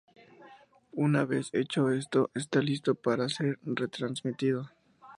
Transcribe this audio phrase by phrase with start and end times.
[0.95, 4.71] Una vez hecho esto, está listo para ser retransmitido.